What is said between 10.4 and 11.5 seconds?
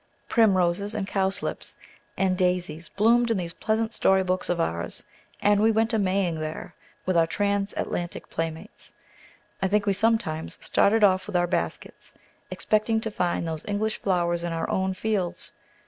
started off with our